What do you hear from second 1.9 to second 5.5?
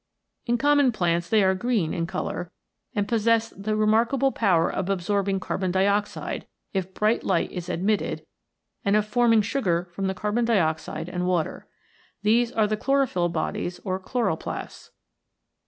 in colour, and possess the remarkable power of absorbing